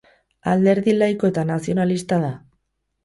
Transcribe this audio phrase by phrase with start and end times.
[0.53, 2.33] Alderdi laiko eta nazionalista da.